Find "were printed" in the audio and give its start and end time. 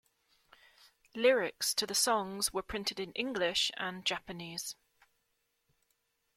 2.51-2.99